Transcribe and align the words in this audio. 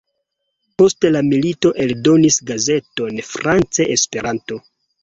Post 0.81 1.05
la 1.17 1.21
milito 1.27 1.73
eldonis 1.85 2.41
gazeton 2.53 3.25
France-Esperanto. 3.33 4.65